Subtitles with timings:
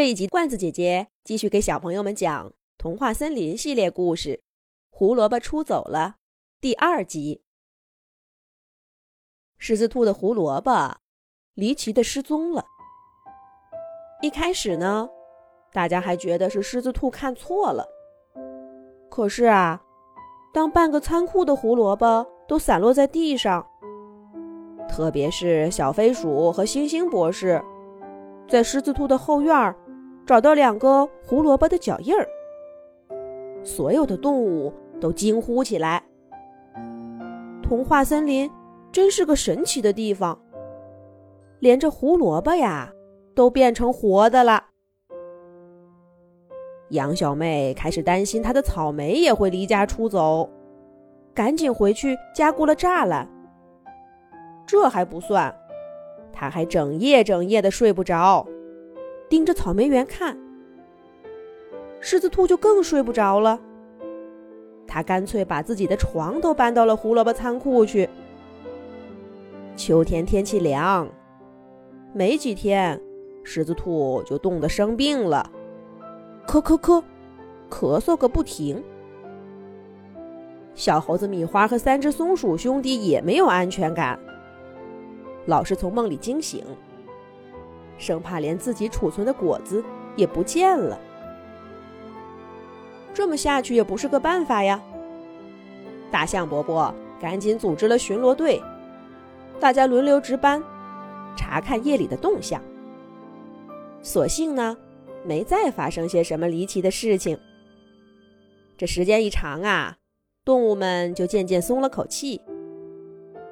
[0.00, 4.30] 这一集，罐子姐姐继续给小朋友们讲《童话森林》系列故事，
[4.88, 6.14] 《胡萝卜出走了》
[6.58, 7.42] 第二集。
[9.58, 10.96] 狮子兔的胡萝卜
[11.52, 12.64] 离奇的失踪了。
[14.22, 15.06] 一开始呢，
[15.70, 17.86] 大家还觉得是狮子兔看错了。
[19.10, 19.82] 可是啊，
[20.54, 23.66] 当半个仓库的胡萝卜都散落在地上，
[24.88, 27.62] 特别是小飞鼠和星星博士
[28.48, 29.76] 在狮子兔的后院儿。
[30.30, 32.24] 找到两个胡萝卜的脚印儿，
[33.64, 36.00] 所有的动物都惊呼起来。
[37.60, 38.48] 童话森林
[38.92, 40.40] 真是个神奇的地方，
[41.58, 42.92] 连这胡萝卜呀
[43.34, 44.66] 都变成活的了。
[46.90, 50.48] 杨小妹开始担心她的草莓也会离家出走，
[51.34, 53.28] 赶紧回去加固了栅栏。
[54.64, 55.52] 这还不算，
[56.32, 58.46] 她还整夜整夜的睡不着。
[59.30, 60.36] 盯着草莓园看，
[62.00, 63.60] 狮子兔就更睡不着了。
[64.88, 68.10] 他干脆把自己的床都搬到了胡萝卜仓库去。
[69.76, 71.08] 秋天天气凉，
[72.12, 73.00] 没几天，
[73.44, 75.48] 狮子兔就冻得生病了，
[76.44, 77.00] 咳咳咳，
[77.70, 78.82] 咳嗽个不停。
[80.74, 84.18] 小猴子米花和三只松鼠兄弟也没有安全感，
[85.46, 86.64] 老是从梦里惊醒。
[88.00, 89.84] 生怕连自己储存的果子
[90.16, 90.98] 也不见了，
[93.12, 94.82] 这么下去也不是个办法呀。
[96.10, 98.60] 大象伯伯赶紧组织了巡逻队，
[99.60, 100.62] 大家轮流值班，
[101.36, 102.60] 查看夜里的动向。
[104.02, 104.76] 所幸呢，
[105.22, 107.38] 没再发生些什么离奇的事情。
[108.78, 109.98] 这时间一长啊，
[110.42, 112.40] 动物们就渐渐松了口气。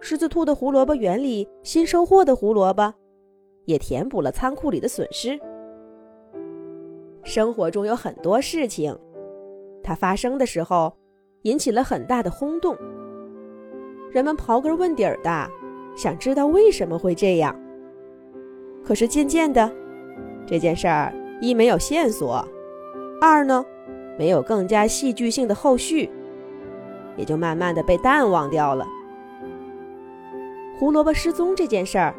[0.00, 2.94] 狮子兔的胡萝卜园里新收获的胡萝卜。
[3.66, 5.38] 也填补了仓库里的损失。
[7.22, 8.96] 生活中有很多事情，
[9.82, 10.96] 它发生的时候
[11.42, 12.74] 引起了很大的轰动，
[14.10, 15.50] 人们刨根问底儿的
[15.96, 17.54] 想知道为什么会这样。
[18.84, 19.70] 可是渐渐的，
[20.46, 22.46] 这件事儿一没有线索，
[23.20, 23.64] 二呢
[24.16, 26.08] 没有更加戏剧性的后续，
[27.16, 28.86] 也就慢慢的被淡忘掉了。
[30.78, 32.14] 胡萝卜失踪这件事儿。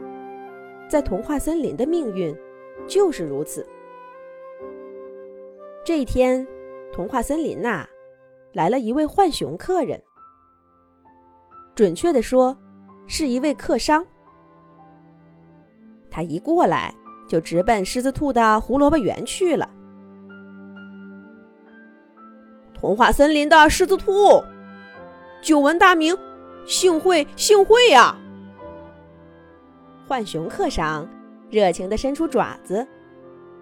[0.87, 2.35] 在童话森林的命运
[2.87, 3.67] 就是如此。
[5.83, 6.45] 这一天，
[6.91, 7.85] 童话森林呐，
[8.53, 10.01] 来了一位浣熊客人，
[11.75, 12.57] 准确的说，
[13.05, 14.05] 是一位客商。
[16.09, 16.93] 他一过来
[17.27, 19.69] 就直奔狮子兔的胡萝卜园去了。
[22.73, 24.41] 童话森林的狮子兔，
[25.41, 26.17] 久闻大名，
[26.65, 28.15] 幸会幸会呀！
[30.07, 31.05] 浣熊客商
[31.49, 32.87] 热情地伸出爪子，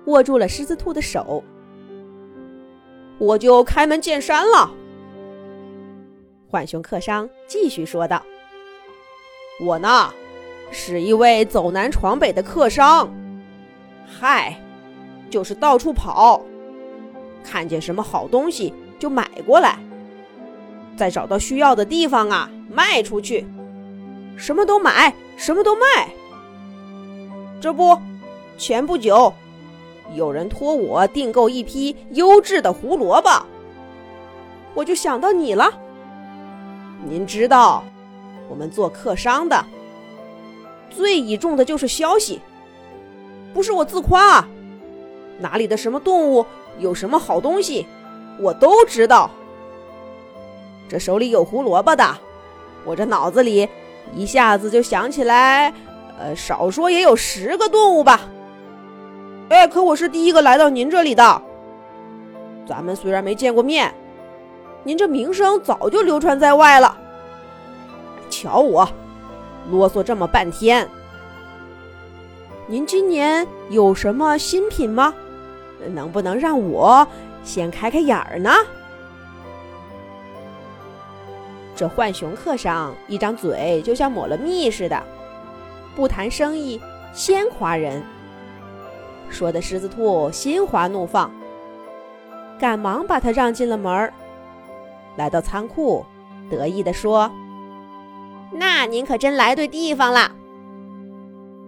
[0.06, 1.44] 握住了狮子兔的手。
[3.18, 4.72] 我就开门见山了。
[6.52, 8.22] 浣熊客商继续说道
[9.60, 10.14] ：“我呢，
[10.70, 13.12] 是一位走南闯北的客商，
[14.06, 14.62] 嗨，
[15.32, 16.46] 就是到处跑，
[17.44, 19.80] 看见什么好东西就买过来，
[20.96, 23.48] 再找到需要的地方啊卖出去，
[24.38, 25.82] 什么都买，什么都卖。”
[27.62, 27.98] 这不，
[28.58, 29.34] 前不久，
[30.14, 33.30] 有人托我订购一批优质的胡萝卜，
[34.74, 35.72] 我就想到你了。
[37.08, 37.84] 您知道，
[38.50, 39.66] 我们做客商的
[40.90, 42.42] 最倚重的就是消息，
[43.54, 44.48] 不是我自夸，
[45.40, 46.46] 哪里的什么动物
[46.78, 47.88] 有什么好东西，
[48.40, 49.32] 我都知道。
[50.88, 52.18] 这手里有胡萝卜的，
[52.86, 53.68] 我这脑子里
[54.14, 55.74] 一下子就想起来。
[56.18, 58.22] 呃，少说也有十个动物吧。
[59.50, 61.42] 哎，可我是第一个来到您这里的。
[62.68, 63.94] 咱们虽然没见过面，
[64.84, 66.98] 您这名声早就流传在外了。
[68.30, 68.88] 瞧我，
[69.70, 70.88] 啰嗦这么半天。
[72.68, 75.14] 您今年有什么新品吗？
[75.94, 77.08] 能不能让我
[77.44, 78.52] 先开开眼儿呢？
[81.76, 85.03] 这浣熊客上一张嘴就像抹了蜜似的。
[85.96, 86.80] 不谈生意，
[87.14, 88.03] 先夸人。
[89.30, 91.32] 说的狮子兔心花怒放，
[92.59, 94.14] 赶忙把他让进了门儿，
[95.16, 96.06] 来到仓库，
[96.50, 97.32] 得意地说
[98.53, 100.32] ：“那您可真来对地方了。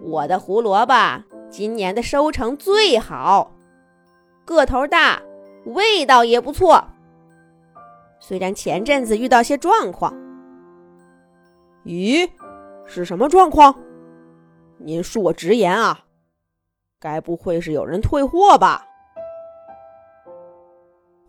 [0.02, 3.52] 我的胡萝卜今年的收成最好，
[4.44, 5.20] 个头大，
[5.64, 6.84] 味道也不错。
[8.20, 10.14] 虽然前阵子遇到些状况，
[11.84, 12.28] 咦，
[12.86, 13.74] 是什么状况？”
[14.78, 16.04] 您恕我直言啊，
[17.00, 18.86] 该不会是有人退货吧？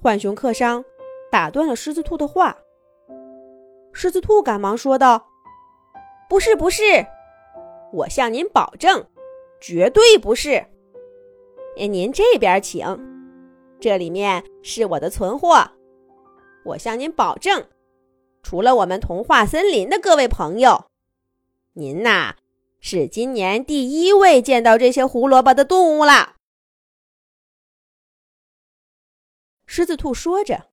[0.01, 0.83] 浣熊客商
[1.31, 2.57] 打断了狮子兔的话。
[3.91, 5.27] 狮子兔赶忙说道
[6.29, 6.83] ：“不是，不是，
[7.91, 9.05] 我向您保证，
[9.59, 10.65] 绝对不是。
[11.75, 12.85] 您这边请，
[13.79, 15.71] 这里面是我的存货。
[16.65, 17.65] 我向您保证，
[18.43, 20.85] 除了我们童话森林的各位朋友，
[21.73, 22.35] 您呐
[22.79, 26.37] 是今年第一位见到这些胡萝卜的动物了。”
[29.65, 30.71] 狮子兔说着，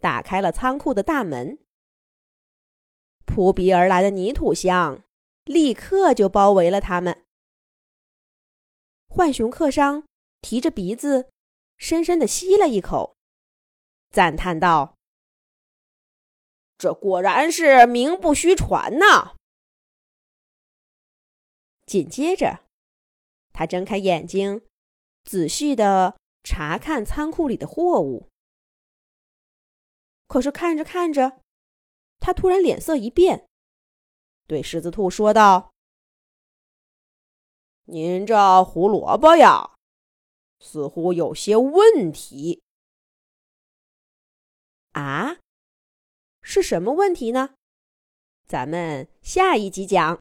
[0.00, 1.58] 打开了仓库的大门。
[3.24, 5.04] 扑鼻而来的泥土香
[5.44, 7.24] 立刻就包围了他们。
[9.06, 10.04] 浣熊客商
[10.40, 11.30] 提着鼻子，
[11.76, 13.16] 深深的吸了一口，
[14.10, 14.96] 赞叹道
[16.76, 19.36] ：“这果然是名不虚传呐！”
[21.88, 22.66] 紧接着，
[23.54, 24.62] 他睁开眼睛，
[25.24, 28.28] 仔细的查看仓库里的货物。
[30.26, 31.40] 可是看着看着，
[32.20, 33.48] 他突然脸色一变，
[34.46, 35.72] 对狮子兔说道
[37.88, 39.74] ：“您这胡萝卜呀，
[40.60, 42.62] 似乎有些问题。
[44.92, 45.38] 啊，
[46.42, 47.54] 是什么问题呢？
[48.46, 50.16] 咱们下一集讲。”